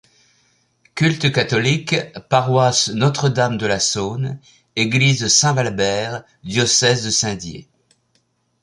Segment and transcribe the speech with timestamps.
[0.95, 1.95] Culte catholique,
[2.29, 4.39] Paroisse Notre-Dame-de-la-Saône,
[4.75, 7.69] Église Saint-Valbert, Diocèse de Saint-Dié.